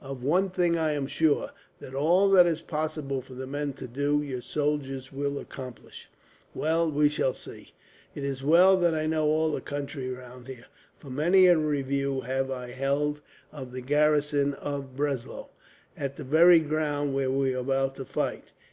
[0.00, 1.50] Of one thing I am sure,
[1.80, 6.08] that all that is possible for the men to do, your soldiers will accomplish."
[6.54, 7.72] "Well, we shall see.
[8.14, 10.66] It is well that I know all the country round here,
[11.00, 15.48] for many a review have I held of the garrison of Breslau,
[15.98, 18.52] on the very ground where we are about to fight.